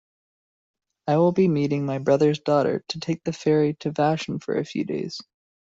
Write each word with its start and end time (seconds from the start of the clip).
I 1.05 1.17
will 1.17 1.31
be 1.31 1.47
meeting 1.47 1.85
my 1.85 1.99
brother's 1.99 2.39
daughter 2.39 2.83
to 2.87 2.99
take 2.99 3.23
the 3.23 3.31
ferry 3.33 3.75
to 3.81 3.91
Vashon 3.91 4.39
for 4.41 4.57
a 4.57 4.65
few 4.65 4.83
days. 4.83 5.19